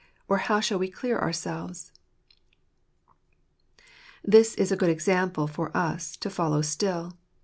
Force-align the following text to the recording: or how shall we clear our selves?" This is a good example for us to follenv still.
or 0.27 0.37
how 0.39 0.59
shall 0.59 0.79
we 0.79 0.89
clear 0.89 1.19
our 1.19 1.31
selves?" 1.31 1.91
This 4.23 4.55
is 4.55 4.71
a 4.71 4.75
good 4.75 4.89
example 4.89 5.45
for 5.45 5.69
us 5.77 6.15
to 6.17 6.29
follenv 6.29 6.65
still. 6.65 7.17